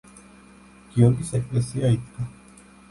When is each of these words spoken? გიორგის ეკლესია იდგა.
გიორგის 0.95 1.31
ეკლესია 1.41 1.95
იდგა. 2.01 2.29